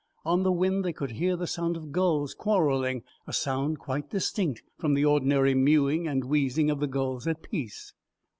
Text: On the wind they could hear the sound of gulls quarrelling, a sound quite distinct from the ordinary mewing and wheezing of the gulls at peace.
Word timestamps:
On 0.25 0.41
the 0.41 0.51
wind 0.51 0.83
they 0.83 0.93
could 0.93 1.11
hear 1.11 1.35
the 1.35 1.45
sound 1.45 1.77
of 1.77 1.91
gulls 1.91 2.33
quarrelling, 2.33 3.03
a 3.27 3.33
sound 3.33 3.77
quite 3.77 4.09
distinct 4.09 4.63
from 4.79 4.95
the 4.95 5.05
ordinary 5.05 5.53
mewing 5.53 6.07
and 6.07 6.23
wheezing 6.25 6.71
of 6.71 6.79
the 6.79 6.87
gulls 6.87 7.27
at 7.27 7.43
peace. 7.43 7.93